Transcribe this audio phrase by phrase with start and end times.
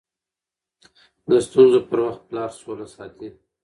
[1.29, 3.27] د ستونزو پر وخت پلار سوله ساتي.